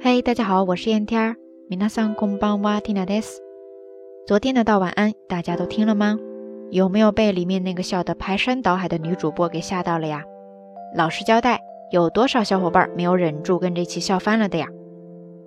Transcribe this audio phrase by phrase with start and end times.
[0.00, 1.36] 嘿，大家好，我是燕天儿。
[1.70, 3.40] 皆さんこんばんは、ティナです。
[4.26, 6.18] 昨天的道晚安，大家都听了吗？
[6.70, 10.22] 有没有被里面那个笑得排山倒海的女主播给吓到了呀？
[10.94, 14.68] 老实交代，有多少小伙伴没有忍住跟这期笑翻了的呀？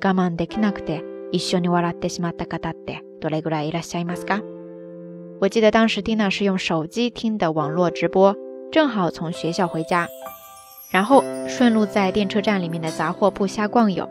[0.00, 1.02] 我慢できなくて
[1.32, 4.42] 一緒に笑ってしまった方ってどれぐらいいらっしゃいますか？
[5.40, 8.34] 我记得当时蒂娜是用手机听的网络直播，
[8.70, 10.06] 正好从学校回家，
[10.92, 14.08] 然后顺路在电车站里面的杂货铺瞎逛悠，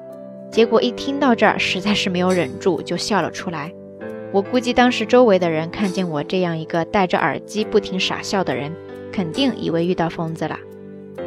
[0.52, 3.72] 结果一听到这儿，实在是没有忍住，就笑了出来。
[4.32, 8.74] 我估计当时周围的人看见我这样一个戴着耳机不停傻笑的人，
[9.12, 10.58] 肯定以为遇到疯子了。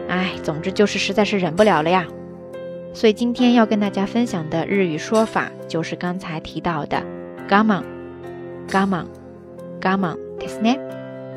[0.09, 2.07] 哎，总之就是实在是忍不了了呀。
[2.95, 7.03] 所以今天要跟大家分享的日语说法就是刚才提到的“
[7.49, 7.85] ガマン”，“
[8.69, 9.07] ガマン”，“
[9.81, 10.79] ガマン”ですね。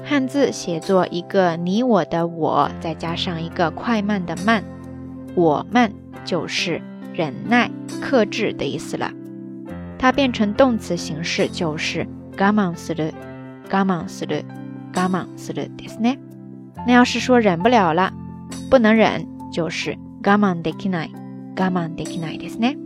[0.03, 4.63] 汉字写作一个你我的我，再加上一个快慢的慢，
[5.35, 5.91] 我慢
[6.25, 6.81] 就是
[7.15, 7.69] 忍耐、
[8.01, 9.11] 克制的意思了。
[9.97, 13.13] 它变成动词形式就是ガマンする、
[13.69, 14.43] ガマンする、
[14.93, 16.17] ガマンするですね。
[16.87, 18.11] 那要是说忍不了了，
[18.69, 21.11] 不能忍，就是ガマンできない、
[21.55, 22.77] ガマンできないですね。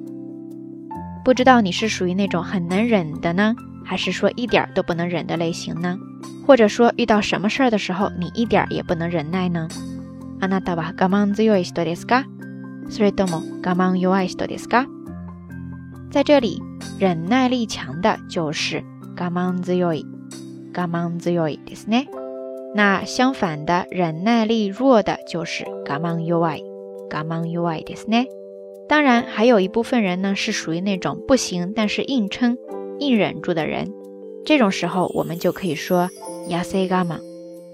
[1.23, 5.97] 不知道你是属于那种很能忍的呢，还是说一点都不能忍的类型呢？
[6.45, 9.69] 或者说遇到什么事儿的时候，你一点也不能忍耐呢？
[10.41, 12.25] あなたは我慢強い人ですか？
[12.89, 14.87] それとも我慢弱い人ですか？
[16.11, 16.61] 在这里。
[16.97, 18.81] 忍耐力强的就是
[19.17, 20.05] ガマン強い、
[20.71, 22.07] ガマン強いですね。
[22.73, 26.63] 那相反的，忍耐力弱的就是ガマン弱い、
[27.09, 28.27] ガマン弱いですね。
[28.87, 32.57] 当然，还有一部分人呢是属于那种不行但是硬撑、
[32.99, 33.91] 硬忍住的人。
[34.45, 36.07] 这种时候，我们就可以说
[36.47, 37.19] 痩せ我慢、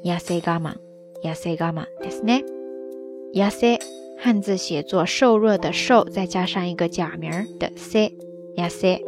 [0.04, 0.78] 痩せ我慢、
[1.22, 2.44] 痩せ我慢ですね。
[3.36, 3.80] 痩せ
[4.27, 8.11] 汉字写作瘦弱的瘦，再加上一个假名的せ、
[8.57, 9.01] 痩せ。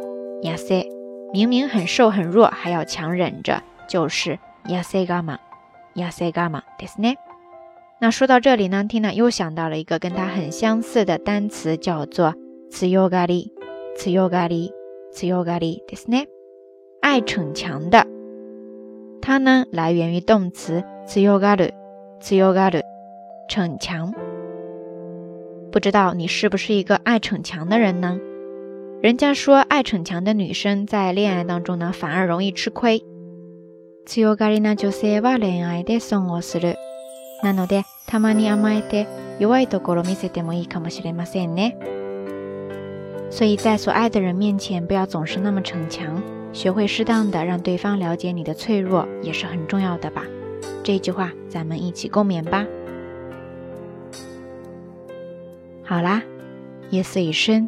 [0.43, 0.87] 亚塞
[1.33, 4.39] 明明很瘦很弱，还要强忍着，就是
[4.69, 5.37] 亚塞伽马，
[5.95, 7.17] 亚塞伽马，对不对？
[7.99, 12.33] 那说到这里呢，Tina 又想到了一个跟它很相似的单词，叫做
[12.71, 13.51] “自由咖喱”，
[13.97, 14.71] 自由咖喱，
[15.11, 16.29] 自由咖喱，对不对？
[17.01, 18.07] 爱逞强的，
[19.21, 21.73] 它呢来源于动词“自由咖喱”，
[22.21, 22.81] 自由咖喱，
[23.49, 24.13] 逞强。
[25.70, 28.18] 不知道你是不是一个爱逞强的人呢？
[29.02, 33.02] 人家说，爱逞强的女生在恋爱当中呢，反而容易吃亏。
[34.06, 36.76] 強がりな女性は恋愛で損をする。
[37.42, 39.06] なので、たまに甘えて
[39.38, 41.76] 弱いところ見せてもいいかもしれませんね。
[43.30, 50.22] 所以在所爱的人面前，不要总是那么逞强，学会适当的让对方了解你的脆弱，也是很重要的吧。
[50.82, 52.64] 这句话，咱们一起共勉吧。
[55.89, 56.21] 好啦，
[56.91, 57.67] 夜色已深。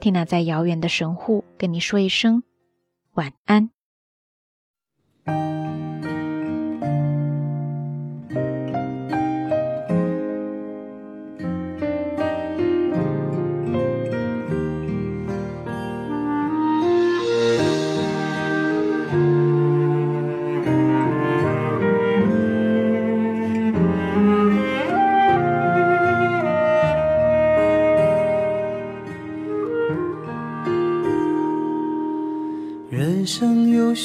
[0.00, 2.42] 缇娜在遥远的神户跟你说一声
[3.12, 3.70] 晚安。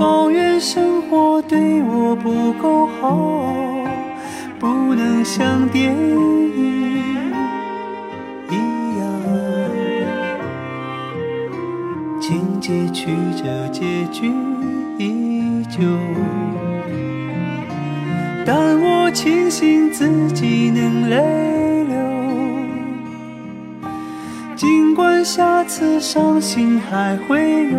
[0.00, 3.44] 抱怨生活对我不够好，
[4.58, 6.48] 不能像电影
[8.48, 8.54] 一
[8.98, 9.04] 样，
[12.18, 14.32] 情节曲折，结局
[14.96, 15.82] 依旧。
[18.46, 21.94] 但我庆幸自己能泪流，
[24.56, 27.78] 尽管下次伤心还会有，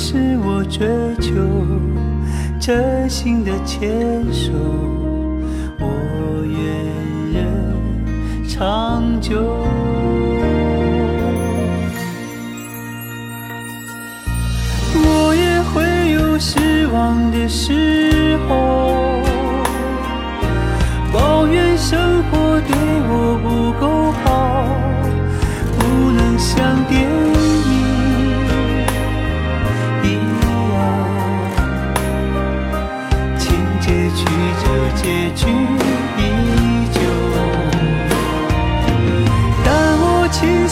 [0.00, 0.86] 是我追
[1.20, 1.34] 求
[2.60, 3.90] 真心的牵
[4.32, 4.52] 手，
[5.80, 5.86] 我
[6.46, 6.56] 愿
[7.34, 7.44] 人
[8.48, 9.66] 长久。
[14.94, 18.07] 我也会有失望的时候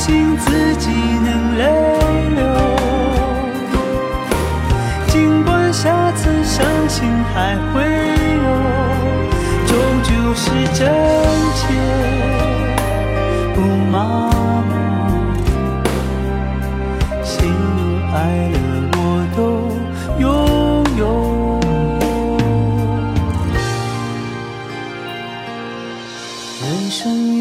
[0.06, 0.88] 我庆幸自己
[1.25, 1.62] 能泪
[2.37, 2.41] 流。
[5.08, 7.82] 尽管下次伤心还会
[8.37, 8.47] 有，
[9.67, 9.75] 终
[10.05, 10.44] 究是
[10.75, 10.88] 真
[11.56, 11.67] 切，
[13.55, 13.61] 不
[13.91, 14.25] 麻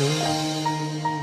[0.00, 1.19] Thank you.